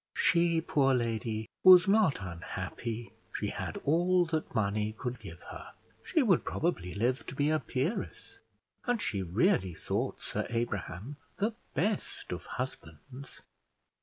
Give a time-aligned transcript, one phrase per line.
[0.15, 6.23] She, poor lady, was not unhappy; she had all that money could give her, she
[6.23, 8.39] would probably live to be a peeress,
[8.87, 13.41] and she really thought Sir Abraham the best of husbands.